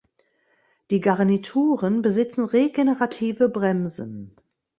Die 0.89 0.99
Garnituren 0.99 2.01
besitzen 2.01 2.43
regenerative 2.45 3.49
Bremsen. 3.49 4.35